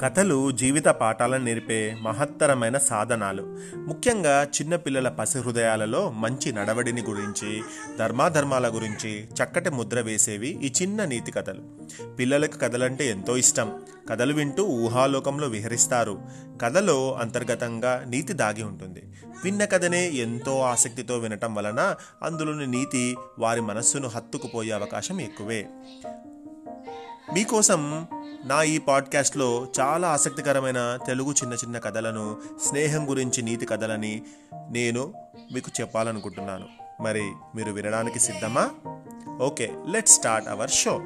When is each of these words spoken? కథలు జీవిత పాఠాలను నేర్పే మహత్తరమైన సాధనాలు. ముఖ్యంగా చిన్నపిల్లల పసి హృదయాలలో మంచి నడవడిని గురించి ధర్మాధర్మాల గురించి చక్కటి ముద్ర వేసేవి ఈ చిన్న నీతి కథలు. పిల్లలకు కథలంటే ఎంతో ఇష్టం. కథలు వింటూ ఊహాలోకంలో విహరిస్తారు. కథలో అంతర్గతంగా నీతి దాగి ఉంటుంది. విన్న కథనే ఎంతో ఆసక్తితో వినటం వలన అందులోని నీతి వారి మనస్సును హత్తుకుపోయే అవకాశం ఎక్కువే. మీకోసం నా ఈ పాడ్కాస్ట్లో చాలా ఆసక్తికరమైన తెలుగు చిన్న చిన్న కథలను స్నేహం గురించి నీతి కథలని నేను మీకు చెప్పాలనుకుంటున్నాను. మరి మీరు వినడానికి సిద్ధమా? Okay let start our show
కథలు 0.00 0.50
జీవిత 0.50 0.84
పాఠాలను 0.84 1.44
నేర్పే 1.44 1.96
మహత్తరమైన 2.02 2.78
సాధనాలు. 2.78 3.58
ముఖ్యంగా 3.76 4.42
చిన్నపిల్లల 4.42 5.08
పసి 5.08 5.38
హృదయాలలో 5.38 6.10
మంచి 6.10 6.52
నడవడిని 6.52 7.02
గురించి 7.02 7.62
ధర్మాధర్మాల 7.98 8.74
గురించి 8.74 9.24
చక్కటి 9.24 9.70
ముద్ర 9.70 10.00
వేసేవి 10.00 10.48
ఈ 10.48 10.72
చిన్న 10.82 11.04
నీతి 11.04 11.32
కథలు. 11.32 11.62
పిల్లలకు 12.14 12.58
కథలంటే 12.58 13.08
ఎంతో 13.08 13.36
ఇష్టం. 13.36 13.82
కథలు 14.10 14.34
వింటూ 14.34 14.64
ఊహాలోకంలో 14.64 15.48
విహరిస్తారు. 15.48 16.22
కథలో 16.60 17.14
అంతర్గతంగా 17.14 18.04
నీతి 18.08 18.32
దాగి 18.32 18.62
ఉంటుంది. 18.62 19.02
విన్న 19.44 19.64
కథనే 19.64 20.08
ఎంతో 20.08 20.60
ఆసక్తితో 20.60 21.18
వినటం 21.18 21.54
వలన 21.54 21.94
అందులోని 22.22 22.66
నీతి 22.66 23.16
వారి 23.38 23.60
మనస్సును 23.60 24.08
హత్తుకుపోయే 24.08 24.70
అవకాశం 24.70 25.20
ఎక్కువే. 25.20 25.66
మీకోసం 27.34 28.06
నా 28.44 28.62
ఈ 28.62 28.78
పాడ్కాస్ట్లో 28.78 29.66
చాలా 29.80 30.08
ఆసక్తికరమైన 30.08 30.98
తెలుగు 31.06 31.32
చిన్న 31.32 31.54
చిన్న 31.54 31.78
కథలను 31.78 32.36
స్నేహం 32.68 33.10
గురించి 33.10 33.42
నీతి 33.42 33.66
కథలని 33.66 34.22
నేను 34.70 35.14
మీకు 35.52 35.70
చెప్పాలనుకుంటున్నాను. 35.80 36.66
మరి 37.02 37.32
మీరు 37.54 37.72
వినడానికి 37.72 38.18
సిద్ధమా? 38.18 38.70
Okay 39.40 39.72
let 39.86 40.08
start 40.08 40.48
our 40.48 40.70
show 40.70 41.02